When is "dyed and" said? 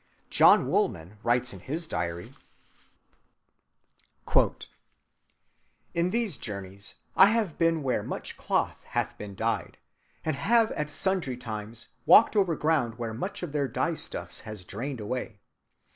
9.35-10.35